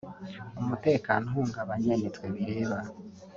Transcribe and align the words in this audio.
“Umutekano 0.61 1.23
uhungabanye 1.29 1.93
nitwe 1.95 2.25
bireba 2.33 2.79